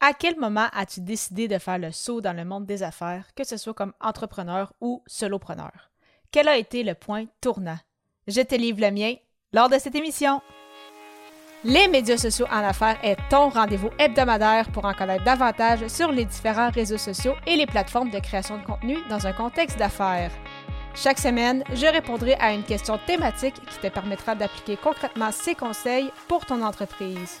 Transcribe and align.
À 0.00 0.12
quel 0.12 0.38
moment 0.38 0.68
as-tu 0.74 1.00
décidé 1.00 1.48
de 1.48 1.58
faire 1.58 1.78
le 1.78 1.90
saut 1.90 2.20
dans 2.20 2.32
le 2.32 2.44
monde 2.44 2.66
des 2.66 2.84
affaires, 2.84 3.24
que 3.34 3.42
ce 3.42 3.56
soit 3.56 3.74
comme 3.74 3.92
entrepreneur 4.00 4.72
ou 4.80 5.02
solopreneur? 5.08 5.90
Quel 6.30 6.46
a 6.46 6.56
été 6.56 6.84
le 6.84 6.94
point 6.94 7.24
tournant? 7.40 7.78
Je 8.28 8.40
te 8.42 8.54
livre 8.54 8.80
le 8.80 8.92
mien 8.92 9.14
lors 9.52 9.68
de 9.68 9.76
cette 9.78 9.96
émission. 9.96 10.40
Les 11.64 11.88
médias 11.88 12.16
sociaux 12.16 12.46
en 12.46 12.62
affaires 12.62 12.98
est 13.02 13.16
ton 13.28 13.48
rendez-vous 13.48 13.90
hebdomadaire 13.98 14.70
pour 14.70 14.84
en 14.84 14.94
connaître 14.94 15.24
davantage 15.24 15.88
sur 15.88 16.12
les 16.12 16.24
différents 16.24 16.70
réseaux 16.70 16.96
sociaux 16.98 17.34
et 17.44 17.56
les 17.56 17.66
plateformes 17.66 18.10
de 18.10 18.20
création 18.20 18.58
de 18.58 18.64
contenu 18.64 18.98
dans 19.10 19.26
un 19.26 19.32
contexte 19.32 19.78
d'affaires. 19.78 20.30
Chaque 20.94 21.18
semaine, 21.18 21.64
je 21.74 21.86
répondrai 21.86 22.34
à 22.34 22.52
une 22.52 22.62
question 22.62 23.00
thématique 23.04 23.60
qui 23.66 23.78
te 23.78 23.88
permettra 23.88 24.36
d'appliquer 24.36 24.76
concrètement 24.76 25.32
ces 25.32 25.56
conseils 25.56 26.12
pour 26.28 26.46
ton 26.46 26.62
entreprise. 26.62 27.40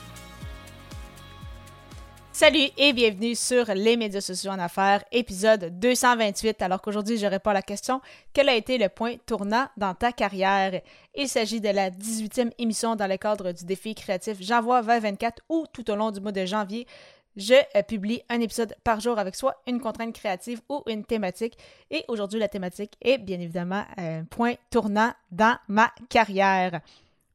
Salut 2.33 2.69
et 2.77 2.93
bienvenue 2.93 3.35
sur 3.35 3.65
les 3.75 3.97
médias 3.97 4.21
sociaux 4.21 4.51
en 4.51 4.57
affaires, 4.57 5.03
épisode 5.11 5.77
228. 5.79 6.61
Alors 6.61 6.81
qu'aujourd'hui, 6.81 7.17
je 7.17 7.25
réponds 7.25 7.49
à 7.49 7.55
la 7.55 7.61
question 7.61 7.99
quel 8.31 8.47
a 8.47 8.55
été 8.55 8.77
le 8.77 8.87
point 8.87 9.15
tournant 9.25 9.67
dans 9.75 9.93
ta 9.93 10.13
carrière? 10.13 10.81
Il 11.13 11.27
s'agit 11.27 11.59
de 11.59 11.67
la 11.67 11.91
18e 11.91 12.51
émission 12.57 12.95
dans 12.95 13.07
le 13.07 13.17
cadre 13.17 13.51
du 13.51 13.65
défi 13.65 13.93
créatif 13.93 14.37
J'envoie 14.39 14.81
2024 14.81 15.43
où 15.49 15.65
tout 15.73 15.91
au 15.91 15.95
long 15.95 16.09
du 16.09 16.21
mois 16.21 16.31
de 16.31 16.45
janvier, 16.45 16.87
je 17.35 17.53
euh, 17.75 17.83
publie 17.83 18.21
un 18.29 18.39
épisode 18.39 18.75
par 18.85 19.01
jour 19.01 19.19
avec 19.19 19.35
soit 19.35 19.61
une 19.67 19.81
contrainte 19.81 20.13
créative 20.13 20.61
ou 20.69 20.83
une 20.87 21.03
thématique. 21.03 21.57
Et 21.91 22.05
aujourd'hui, 22.07 22.39
la 22.39 22.47
thématique 22.47 22.93
est 23.01 23.17
bien 23.17 23.41
évidemment 23.41 23.83
un 23.97 24.23
point 24.23 24.55
tournant 24.69 25.13
dans 25.31 25.57
ma 25.67 25.91
carrière. 26.09 26.79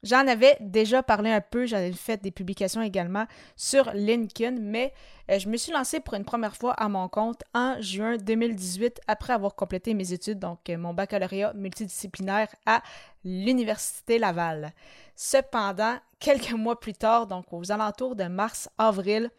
J'en 0.02 0.26
avais 0.26 0.56
déjà 0.60 1.02
parlé 1.02 1.30
un 1.30 1.40
peu, 1.40 1.66
j'avais 1.66 1.92
fait 1.92 2.22
des 2.22 2.30
publications 2.30 2.82
également 2.82 3.26
sur 3.56 3.90
LinkedIn, 3.92 4.60
mais 4.60 4.92
euh, 5.30 5.38
je 5.38 5.48
me 5.48 5.56
suis 5.56 5.72
lancée 5.72 6.00
pour 6.00 6.14
une 6.14 6.24
première 6.24 6.56
fois 6.56 6.72
à 6.74 6.88
mon 6.88 7.08
compte 7.08 7.42
en 7.54 7.80
juin 7.80 8.16
2018 8.16 9.00
après 9.06 9.32
avoir 9.32 9.54
complété 9.54 9.94
mes 9.94 10.12
études, 10.12 10.38
donc 10.38 10.68
euh, 10.68 10.76
mon 10.76 10.92
baccalauréat 10.92 11.54
multidisciplinaire 11.54 12.48
à 12.66 12.82
l'Université 13.24 14.18
Laval. 14.18 14.72
Cependant, 15.16 15.96
quelques 16.20 16.52
mois 16.52 16.78
plus 16.78 16.94
tard, 16.94 17.26
donc 17.26 17.52
aux 17.52 17.72
alentours 17.72 18.16
de 18.16 18.24
mars-avril, 18.24 19.30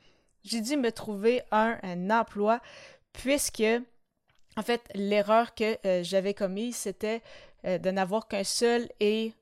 j'ai 0.43 0.61
dû 0.61 0.75
me 0.75 0.91
trouver 0.91 1.43
un, 1.51 1.77
emploi 2.09 2.59
puisque, 3.13 3.63
en 4.55 4.61
fait, 4.63 4.81
l'erreur 4.95 5.53
que 5.53 5.77
euh, 5.85 6.03
j'avais 6.03 6.33
commise, 6.33 6.75
c'était 6.75 7.21
de 7.63 7.89
n'avoir 7.91 8.29
qu'un 8.29 8.45
seul 8.45 8.87
et 9.01 9.33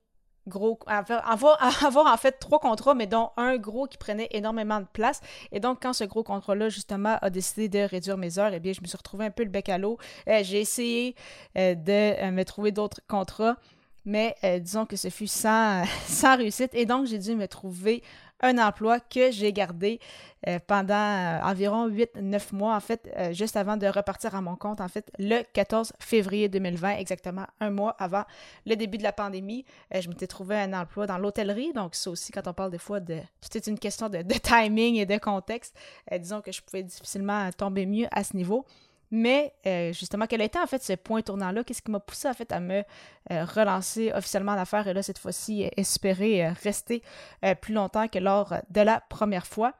gros, 0.47 0.79
avoir, 0.87 1.23
avoir, 1.85 2.13
en 2.13 2.17
fait 2.17 2.39
trois 2.39 2.59
contrats, 2.59 2.93
mais 2.93 3.07
dont 3.07 3.31
un 3.37 3.57
gros 3.57 3.87
qui 3.87 3.97
prenait 3.97 4.27
énormément 4.31 4.79
de 4.79 4.87
place. 4.91 5.21
Et 5.51 5.59
donc, 5.59 5.79
quand 5.81 5.93
ce 5.93 6.03
gros 6.03 6.23
contrat-là, 6.23 6.69
justement, 6.69 7.17
a 7.21 7.29
décidé 7.29 7.69
de 7.69 7.79
réduire 7.79 8.17
mes 8.17 8.39
heures, 8.39 8.53
eh 8.53 8.59
bien, 8.59 8.73
je 8.73 8.81
me 8.81 8.87
suis 8.87 8.97
retrouvée 8.97 9.25
un 9.25 9.31
peu 9.31 9.43
le 9.43 9.49
bec 9.49 9.69
à 9.69 9.77
l'eau. 9.77 9.97
Euh, 10.27 10.41
j'ai 10.43 10.61
essayé 10.61 11.15
euh, 11.57 11.75
de 11.75 11.91
euh, 12.21 12.31
me 12.31 12.43
trouver 12.43 12.71
d'autres 12.71 13.01
contrats, 13.07 13.57
mais 14.05 14.35
disons 14.61 14.85
que 14.85 14.95
ce 14.95 15.09
fut 15.09 15.27
sans, 15.27 15.83
sans 16.05 16.37
réussite. 16.37 16.71
Et 16.73 16.85
donc, 16.85 17.07
j'ai 17.07 17.17
dû 17.17 17.35
me 17.35 17.47
trouver 17.47 18.03
un 18.41 18.57
emploi 18.57 18.99
que 18.99 19.31
j'ai 19.31 19.53
gardé 19.53 19.99
euh, 20.47 20.59
pendant 20.67 20.93
euh, 20.93 21.39
environ 21.41 21.89
8-9 21.89 22.53
mois, 22.53 22.75
en 22.75 22.79
fait, 22.79 23.09
euh, 23.17 23.33
juste 23.33 23.55
avant 23.55 23.77
de 23.77 23.87
repartir 23.87 24.35
à 24.35 24.41
mon 24.41 24.55
compte, 24.55 24.79
en 24.79 24.87
fait, 24.87 25.11
le 25.17 25.41
14 25.53 25.93
février 25.99 26.49
2020, 26.49 26.97
exactement 26.97 27.45
un 27.59 27.71
mois 27.71 27.95
avant 27.97 28.23
le 28.65 28.75
début 28.75 28.97
de 28.97 29.03
la 29.03 29.13
pandémie. 29.13 29.65
je 29.91 30.07
m'étais 30.07 30.27
trouvé 30.27 30.55
un 30.55 30.73
emploi 30.73 31.07
dans 31.07 31.17
l'hôtellerie, 31.17 31.73
donc 31.73 31.95
ça 31.95 32.11
aussi, 32.11 32.31
quand 32.31 32.47
on 32.47 32.53
parle 32.53 32.71
des 32.71 32.77
fois 32.77 32.99
de... 32.99 33.19
Tout 33.41 33.57
une 33.69 33.79
question 33.79 34.09
de 34.09 34.21
timing 34.43 34.95
et 34.95 35.05
de 35.05 35.17
contexte. 35.17 35.75
disons 36.11 36.41
que 36.41 36.51
je 36.51 36.61
pouvais 36.61 36.83
difficilement 36.83 37.49
tomber 37.51 37.85
mieux 37.85 38.07
à 38.11 38.23
ce 38.23 38.35
niveau. 38.35 38.65
Mais 39.11 39.53
euh, 39.65 39.93
justement, 39.93 40.25
quel 40.27 40.41
a 40.41 40.45
été 40.45 40.59
en 40.59 40.67
fait 40.67 40.83
ce 40.83 40.93
point 40.93 41.21
tournant-là? 41.21 41.63
Qu'est-ce 41.63 41.81
qui 41.81 41.91
m'a 41.91 41.99
poussé 41.99 42.27
en 42.27 42.33
fait 42.33 42.51
à 42.51 42.59
me 42.59 42.83
euh, 43.31 43.45
relancer 43.45 44.11
officiellement 44.13 44.53
en 44.53 44.57
affaires 44.57 44.87
et 44.87 44.93
là, 44.93 45.03
cette 45.03 45.19
fois-ci, 45.19 45.69
espérer 45.77 46.45
euh, 46.45 46.51
rester 46.63 47.01
plus 47.61 47.73
longtemps 47.73 48.07
que 48.07 48.19
lors 48.19 48.53
de 48.69 48.81
la 48.81 49.01
première 49.01 49.45
fois? 49.45 49.73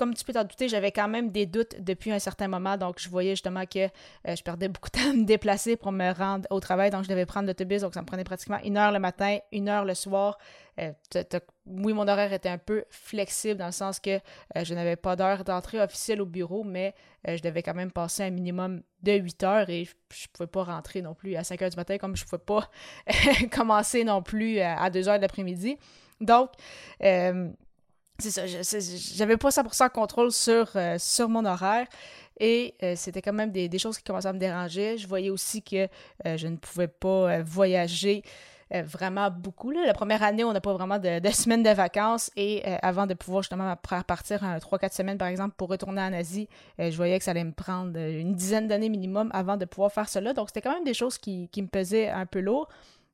Comme 0.00 0.14
tu 0.14 0.24
peux 0.24 0.32
t'en 0.32 0.44
douter, 0.44 0.66
j'avais 0.66 0.92
quand 0.92 1.08
même 1.08 1.30
des 1.30 1.44
doutes 1.44 1.78
depuis 1.78 2.10
un 2.10 2.18
certain 2.18 2.48
moment. 2.48 2.78
Donc, 2.78 2.98
je 2.98 3.06
voyais 3.10 3.32
justement 3.32 3.66
que 3.66 3.80
euh, 3.80 4.34
je 4.34 4.42
perdais 4.42 4.66
beaucoup 4.66 4.88
de 4.88 4.98
temps 4.98 5.10
à 5.10 5.12
me 5.12 5.26
déplacer 5.26 5.76
pour 5.76 5.92
me 5.92 6.10
rendre 6.10 6.46
au 6.48 6.58
travail. 6.58 6.88
Donc, 6.88 7.04
je 7.04 7.08
devais 7.10 7.26
prendre 7.26 7.46
l'autobus. 7.46 7.82
Donc, 7.82 7.92
ça 7.92 8.00
me 8.00 8.06
prenait 8.06 8.24
pratiquement 8.24 8.58
une 8.64 8.78
heure 8.78 8.92
le 8.92 8.98
matin, 8.98 9.36
une 9.52 9.68
heure 9.68 9.84
le 9.84 9.92
soir. 9.92 10.38
Euh, 10.80 10.92
oui, 11.66 11.92
mon 11.92 12.08
horaire 12.08 12.32
était 12.32 12.48
un 12.48 12.56
peu 12.56 12.86
flexible 12.88 13.58
dans 13.58 13.66
le 13.66 13.72
sens 13.72 14.00
que 14.00 14.08
euh, 14.56 14.64
je 14.64 14.72
n'avais 14.72 14.96
pas 14.96 15.16
d'heure 15.16 15.44
d'entrée 15.44 15.78
officielle 15.78 16.22
au 16.22 16.26
bureau, 16.26 16.64
mais 16.64 16.94
je 17.28 17.42
devais 17.42 17.62
quand 17.62 17.74
même 17.74 17.92
passer 17.92 18.22
un 18.22 18.30
minimum 18.30 18.82
de 19.02 19.12
8 19.12 19.42
heures 19.42 19.68
et 19.68 19.84
je 19.84 19.90
ne 19.90 20.32
pouvais 20.32 20.46
pas 20.46 20.64
rentrer 20.64 21.02
non 21.02 21.12
plus 21.12 21.36
à 21.36 21.44
5 21.44 21.60
heures 21.60 21.68
du 21.68 21.76
matin 21.76 21.98
comme 21.98 22.16
je 22.16 22.24
ne 22.24 22.28
pouvais 22.28 22.42
pas 22.42 22.70
commencer 23.54 24.04
non 24.04 24.22
plus 24.22 24.60
à 24.60 24.88
2 24.88 25.10
heures 25.10 25.16
de 25.18 25.22
l'après-midi. 25.22 25.76
Donc, 26.22 26.52
c'est 28.20 28.30
ça, 28.30 28.46
j'avais 28.46 29.36
pas 29.36 29.50
100% 29.50 29.90
contrôle 29.90 30.32
sur, 30.32 30.68
euh, 30.76 30.96
sur 30.98 31.28
mon 31.28 31.44
horaire 31.44 31.86
et 32.38 32.74
euh, 32.82 32.94
c'était 32.96 33.22
quand 33.22 33.32
même 33.32 33.50
des, 33.50 33.78
choses 33.78 33.98
qui 33.98 34.04
commençaient 34.04 34.28
à 34.28 34.32
me 34.32 34.38
déranger. 34.38 34.96
Je 34.98 35.06
voyais 35.06 35.30
aussi 35.30 35.62
que 35.62 35.88
euh, 36.26 36.36
je 36.36 36.48
ne 36.48 36.56
pouvais 36.56 36.88
pas 36.88 37.42
voyager 37.42 38.22
vraiment 38.72 39.32
beaucoup. 39.32 39.72
La 39.72 39.92
première 39.92 40.22
année, 40.22 40.44
on 40.44 40.52
n'a 40.52 40.60
pas 40.60 40.72
vraiment 40.72 41.00
de, 41.00 41.18
de, 41.18 41.28
semaines 41.32 41.64
de 41.64 41.70
vacances 41.70 42.30
et 42.36 42.62
avant 42.82 43.08
de 43.08 43.14
pouvoir 43.14 43.42
justement 43.42 43.74
partir 44.06 44.42
3-4 44.42 44.94
semaines 44.94 45.18
par 45.18 45.26
exemple 45.26 45.54
pour 45.56 45.68
retourner 45.68 46.00
en 46.00 46.12
Asie, 46.12 46.48
je 46.78 46.94
voyais 46.96 47.18
que 47.18 47.24
ça 47.24 47.32
allait 47.32 47.42
me 47.42 47.52
prendre 47.52 47.98
une 47.98 48.36
dizaine 48.36 48.68
d'années 48.68 48.88
minimum 48.88 49.28
avant 49.32 49.56
de 49.56 49.64
pouvoir 49.64 49.90
faire 49.90 50.08
cela. 50.08 50.34
Donc 50.34 50.50
c'était 50.50 50.60
quand 50.60 50.72
même 50.72 50.84
des 50.84 50.94
choses 50.94 51.18
qui 51.18 51.50
me 51.56 51.66
pesaient 51.66 52.10
un 52.10 52.26
peu 52.26 52.38
lourd 52.38 52.68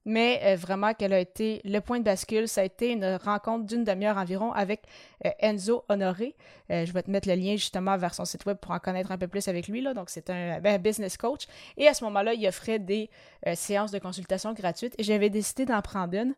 mais 0.06 0.40
euh, 0.44 0.56
vraiment 0.56 0.94
qu'elle 0.94 1.12
a 1.12 1.18
été 1.18 1.60
le 1.64 1.80
point 1.80 1.98
de 1.98 2.04
bascule. 2.04 2.48
Ça 2.48 2.62
a 2.62 2.64
été 2.64 2.92
une 2.92 3.18
rencontre 3.22 3.66
d'une 3.66 3.84
demi-heure 3.84 4.16
environ 4.16 4.52
avec 4.52 4.84
euh, 5.26 5.30
Enzo 5.40 5.84
Honoré. 5.88 6.36
Euh, 6.70 6.86
je 6.86 6.92
vais 6.92 7.02
te 7.02 7.10
mettre 7.10 7.28
le 7.28 7.34
lien 7.34 7.56
justement 7.56 7.96
vers 7.98 8.14
son 8.14 8.24
site 8.24 8.46
web 8.46 8.56
pour 8.56 8.70
en 8.70 8.78
connaître 8.78 9.10
un 9.10 9.18
peu 9.18 9.26
plus 9.26 9.48
avec 9.48 9.66
lui. 9.66 9.82
Là. 9.82 9.92
Donc, 9.92 10.08
c'est 10.08 10.30
un, 10.30 10.60
ben, 10.60 10.80
business 10.80 11.16
coach. 11.16 11.46
Et 11.76 11.88
à 11.88 11.92
ce 11.92 12.04
moment-là, 12.04 12.34
il 12.34 12.46
offrait 12.46 12.78
des 12.78 13.10
séances 13.54 13.90
de 13.90 13.98
consultation 13.98 14.52
gratuites 14.54 14.94
et 14.96 15.02
j'avais 15.02 15.28
décidé 15.28 15.66
d'en 15.66 15.82
prendre 15.82 16.14
une. 16.14 16.34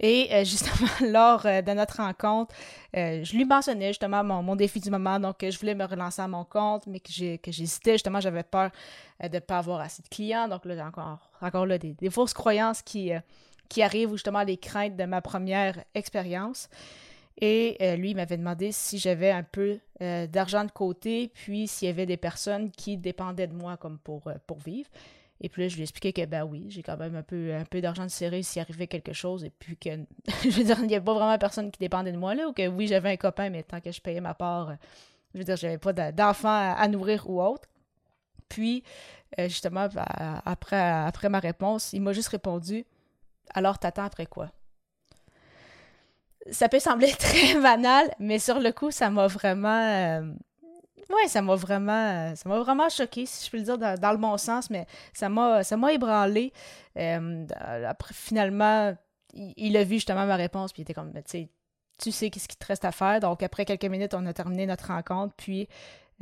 Et 0.00 0.28
euh, 0.32 0.44
justement, 0.44 0.88
lors 1.00 1.46
euh, 1.46 1.62
de 1.62 1.72
notre 1.72 1.96
rencontre, 1.98 2.54
euh, 2.96 3.24
je 3.24 3.36
lui 3.36 3.44
mentionnais 3.44 3.88
justement 3.88 4.24
mon, 4.24 4.56
défi 4.56 4.80
du 4.80 4.90
moment, 4.90 5.18
donc 5.18 5.36
je 5.40 5.58
voulais 5.58 5.74
me 5.74 5.84
relancer 5.84 6.22
à 6.22 6.28
mon 6.28 6.44
compte, 6.44 6.86
mais 6.86 7.00
que 7.00 7.10
j'hésitais, 7.10 7.92
justement, 7.92 8.20
j'avais 8.20 8.42
peur 8.42 8.70
de 9.22 9.28
ne 9.28 9.38
pas 9.40 9.58
avoir 9.58 9.80
assez 9.80 10.02
de 10.02 10.08
clients. 10.08 10.48
Donc 10.48 10.64
là, 10.64 10.86
encore, 10.86 11.30
encore 11.40 11.66
là, 11.66 11.78
des, 11.78 12.10
fausses 12.10 12.34
croyances 12.34 12.82
qui, 12.82 13.12
qui 13.68 13.82
arrivent, 13.82 14.10
ou 14.10 14.16
justement 14.16 14.42
les 14.42 14.56
craintes 14.56 14.96
de 14.96 15.04
ma 15.04 15.20
première 15.20 15.82
expérience. 15.94 16.68
Et 17.40 17.96
lui, 17.96 18.14
m'avait 18.14 18.36
demandé 18.36 18.72
si 18.72 18.98
j'avais 18.98 19.30
un 19.30 19.42
peu 19.42 19.78
d'argent 20.00 20.64
de 20.64 20.70
côté, 20.70 21.30
puis 21.32 21.66
s'il 21.66 21.88
y 21.88 21.90
avait 21.90 22.06
des 22.06 22.18
personnes 22.18 22.70
qui 22.70 22.98
dépendaient 22.98 23.46
de 23.46 23.54
moi 23.54 23.76
comme 23.78 23.98
pour 23.98 24.22
vivre. 24.64 24.90
Et 25.44 25.48
puis 25.48 25.62
là, 25.62 25.68
je 25.68 25.74
lui 25.74 25.82
ai 25.82 25.82
expliqué 25.82 26.12
que, 26.12 26.24
ben 26.24 26.44
oui, 26.44 26.66
j'ai 26.68 26.84
quand 26.84 26.96
même 26.96 27.16
un 27.16 27.22
peu, 27.24 27.52
un 27.52 27.64
peu 27.64 27.80
d'argent 27.80 28.04
de 28.04 28.10
serré 28.10 28.44
s'il 28.44 28.62
arrivait 28.62 28.86
quelque 28.86 29.12
chose. 29.12 29.42
Et 29.42 29.50
puis 29.50 29.76
que, 29.76 29.90
je 30.44 30.50
veux 30.50 30.62
dire, 30.64 30.78
il 30.78 30.86
n'y 30.86 30.94
avait 30.94 31.04
pas 31.04 31.14
vraiment 31.14 31.36
personne 31.36 31.72
qui 31.72 31.80
dépendait 31.80 32.12
de 32.12 32.16
moi, 32.16 32.36
là. 32.36 32.46
Ou 32.46 32.52
que 32.52 32.68
oui, 32.68 32.86
j'avais 32.86 33.10
un 33.10 33.16
copain, 33.16 33.50
mais 33.50 33.64
tant 33.64 33.80
que 33.80 33.90
je 33.90 34.00
payais 34.00 34.20
ma 34.20 34.34
part, 34.34 34.70
euh, 34.70 34.74
je 35.34 35.38
veux 35.38 35.44
dire, 35.44 35.56
j'avais 35.56 35.78
pas 35.78 35.92
d'enfants 35.92 36.74
à, 36.76 36.86
nourrir 36.86 37.28
ou 37.28 37.42
autre. 37.42 37.68
Puis, 38.48 38.84
euh, 39.40 39.48
justement, 39.48 39.88
après, 40.44 40.80
après 40.80 41.28
ma 41.28 41.40
réponse, 41.40 41.92
il 41.92 42.02
m'a 42.02 42.12
juste 42.12 42.28
répondu 42.28 42.84
Alors, 43.52 43.80
t'attends 43.80 44.04
après 44.04 44.26
quoi 44.26 44.52
Ça 46.52 46.68
peut 46.68 46.78
sembler 46.78 47.10
très 47.18 47.60
banal, 47.60 48.14
mais 48.20 48.38
sur 48.38 48.60
le 48.60 48.70
coup, 48.70 48.92
ça 48.92 49.10
m'a 49.10 49.26
vraiment. 49.26 50.20
Euh, 50.20 50.32
Ouais, 51.12 51.28
ça 51.28 51.42
m'a 51.42 51.54
vraiment, 51.56 52.34
ça 52.34 52.48
m'a 52.48 52.58
vraiment 52.60 52.88
choqué, 52.88 53.26
si 53.26 53.44
je 53.44 53.50
peux 53.50 53.58
le 53.58 53.64
dire 53.64 53.76
dans, 53.76 54.12
le 54.12 54.16
bon 54.16 54.38
sens, 54.38 54.70
mais 54.70 54.86
ça 55.12 55.28
m'a, 55.28 55.62
ça 55.62 55.76
m'a 55.76 55.92
ébranlé. 55.92 56.52
Euh, 56.96 57.46
après, 57.86 58.14
finalement, 58.14 58.96
il, 59.34 59.76
a 59.76 59.84
vu 59.84 59.96
justement 59.96 60.24
ma 60.24 60.36
réponse, 60.36 60.72
puis 60.72 60.80
il 60.80 60.84
était 60.84 60.94
comme, 60.94 61.12
tu 61.12 61.20
sais, 61.26 61.48
tu 61.98 62.12
sais 62.12 62.30
qu'est-ce 62.30 62.48
qu'il 62.48 62.58
te 62.58 62.66
reste 62.66 62.84
à 62.86 62.92
faire. 62.92 63.20
Donc, 63.20 63.42
après 63.42 63.66
quelques 63.66 63.84
minutes, 63.84 64.14
on 64.14 64.24
a 64.24 64.32
terminé 64.32 64.64
notre 64.64 64.86
rencontre, 64.86 65.34
puis 65.36 65.68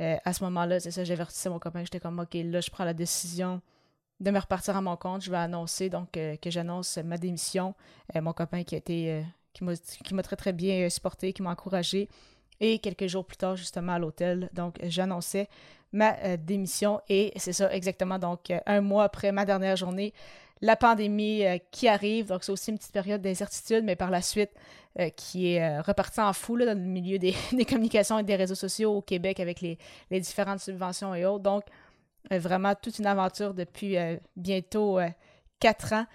euh, 0.01 0.17
à 0.25 0.33
ce 0.33 0.43
moment-là, 0.43 0.81
c'est 0.81 0.91
ça, 0.91 1.05
j'avertissais 1.05 1.49
mon 1.49 1.59
copain, 1.59 1.83
j'étais 1.83 2.01
comme, 2.01 2.19
OK, 2.19 2.33
là, 2.33 2.59
je 2.59 2.69
prends 2.69 2.85
la 2.85 2.93
décision 2.93 3.61
de 4.19 4.29
me 4.29 4.39
repartir 4.39 4.75
à 4.75 4.81
mon 4.81 4.97
compte. 4.97 5.23
Je 5.23 5.31
vais 5.31 5.37
annoncer, 5.37 5.89
donc, 5.89 6.17
euh, 6.17 6.35
que 6.35 6.49
j'annonce 6.49 6.97
ma 6.97 7.17
démission. 7.17 7.75
mon 8.13 8.33
copain 8.33 8.63
qui 8.63 8.75
a 8.75 8.77
été, 8.79 9.23
qui 9.53 9.63
m'a 9.63 10.23
très, 10.23 10.35
très 10.35 10.51
bien 10.51 10.89
supporté, 10.89 11.31
qui 11.31 11.41
m'a 11.43 11.51
encouragé. 11.51 12.09
Et 12.61 12.79
quelques 12.79 13.07
jours 13.07 13.25
plus 13.25 13.37
tard, 13.37 13.57
justement, 13.57 13.93
à 13.93 13.99
l'hôtel, 13.99 14.49
donc, 14.53 14.77
j'annonçais 14.83 15.49
ma 15.91 16.37
démission. 16.37 17.01
Et 17.09 17.33
c'est 17.35 17.51
ça, 17.51 17.73
exactement, 17.73 18.17
donc, 18.17 18.53
un 18.65 18.79
mois 18.79 19.03
après 19.03 19.33
ma 19.33 19.45
dernière 19.45 19.75
journée, 19.75 20.13
la 20.61 20.75
pandémie 20.75 21.45
euh, 21.45 21.57
qui 21.71 21.87
arrive. 21.87 22.27
Donc, 22.27 22.43
c'est 22.43 22.51
aussi 22.51 22.71
une 22.71 22.77
petite 22.77 22.93
période 22.93 23.21
d'incertitude, 23.21 23.83
mais 23.83 23.95
par 23.95 24.11
la 24.11 24.21
suite, 24.21 24.51
euh, 24.99 25.09
qui 25.09 25.53
est 25.53 25.63
euh, 25.63 25.81
repartie 25.81 26.21
en 26.21 26.33
fou 26.33 26.57
dans 26.57 26.65
le 26.65 26.75
milieu 26.75 27.19
des, 27.19 27.35
communications 27.67 28.19
et 28.19 28.23
des 28.23 28.35
réseaux 28.35 28.55
sociaux 28.55 28.95
au 28.97 29.01
Québec 29.01 29.39
avec 29.39 29.61
les, 29.61 29.77
différentes 30.11 30.59
subventions 30.59 31.13
et 31.15 31.25
autres. 31.25 31.43
Donc, 31.43 31.63
vraiment 32.29 32.75
toute 32.75 32.99
une 32.99 33.07
aventure 33.07 33.55
depuis 33.55 33.97
bientôt 34.35 34.99
quatre 35.59 35.93
ans. 35.93 36.05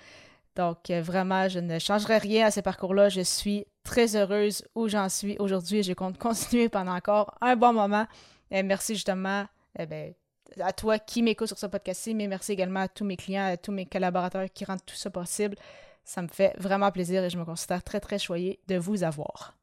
Donc, 0.56 0.90
vraiment, 0.90 1.48
je 1.48 1.58
ne 1.58 1.78
changerai 1.78 2.18
rien 2.18 2.46
à 2.46 2.50
ce 2.50 2.60
parcours-là. 2.60 3.08
Je 3.08 3.20
suis 3.20 3.66
très 3.84 4.16
heureuse 4.16 4.64
où 4.74 4.88
j'en 4.88 5.08
suis 5.08 5.36
aujourd'hui 5.38 5.78
et 5.78 5.82
je 5.82 5.92
compte 5.92 6.18
continuer 6.18 6.68
pendant 6.68 6.94
encore 6.94 7.34
un 7.40 7.56
bon 7.56 7.72
moment. 7.72 8.06
merci 8.50 8.94
justement 8.94 9.46
ben, 9.78 10.14
à 10.60 10.72
toi 10.72 10.98
qui 10.98 11.22
m'écoute 11.22 11.48
sur 11.48 11.58
ce 11.58 11.66
podcast-ci, 11.66 12.14
mais 12.14 12.26
merci 12.26 12.52
également 12.52 12.80
à 12.80 12.88
tous 12.88 13.04
mes 13.04 13.16
clients, 13.16 13.46
à 13.46 13.56
tous 13.56 13.72
mes 13.72 13.86
collaborateurs 13.86 14.46
qui 14.52 14.64
rendent 14.64 14.84
tout 14.84 14.96
ça 14.96 15.10
possible. 15.10 15.56
Ça 16.04 16.22
me 16.22 16.28
fait 16.28 16.54
vraiment 16.58 16.90
plaisir 16.90 17.22
et 17.24 17.30
je 17.30 17.38
me 17.38 17.44
considère 17.44 17.82
très, 17.82 18.00
très 18.00 18.18
choyée 18.18 18.60
de 18.68 18.76
vous 18.76 19.02
avoir. 19.02 19.56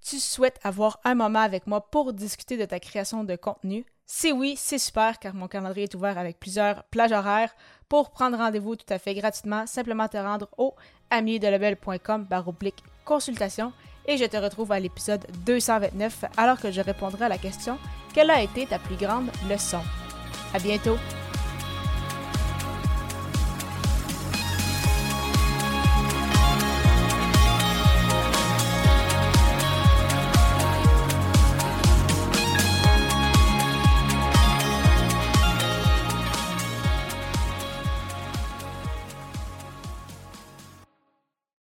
Tu 0.00 0.18
souhaites 0.20 0.60
avoir 0.62 1.00
un 1.04 1.14
moment 1.14 1.40
avec 1.40 1.66
moi 1.66 1.90
pour 1.90 2.12
discuter 2.12 2.56
de 2.56 2.64
ta 2.64 2.78
création 2.78 3.24
de 3.24 3.36
contenu? 3.36 3.84
Si 4.06 4.32
oui, 4.32 4.54
c'est 4.56 4.78
super 4.78 5.18
car 5.18 5.34
mon 5.34 5.48
calendrier 5.48 5.84
est 5.84 5.94
ouvert 5.94 6.16
avec 6.16 6.38
plusieurs 6.38 6.84
plages 6.84 7.12
horaires. 7.12 7.54
Pour 7.88 8.10
prendre 8.10 8.36
rendez-vous 8.36 8.76
tout 8.76 8.92
à 8.92 8.98
fait 8.98 9.14
gratuitement, 9.14 9.66
simplement 9.66 10.08
te 10.08 10.18
rendre 10.18 10.48
au 10.58 10.74
amiedelebel.com 11.10 12.26
consultation. 13.04 13.72
Et 14.06 14.16
je 14.16 14.24
te 14.24 14.36
retrouve 14.36 14.72
à 14.72 14.80
l'épisode 14.80 15.26
229 15.46 16.24
alors 16.36 16.60
que 16.60 16.70
je 16.70 16.80
répondrai 16.80 17.26
à 17.26 17.28
la 17.28 17.38
question 17.38 17.78
Quelle 18.14 18.30
a 18.30 18.42
été 18.42 18.66
ta 18.66 18.78
plus 18.78 18.96
grande 18.96 19.30
leçon? 19.48 19.80
À 20.54 20.58
bientôt 20.58 20.96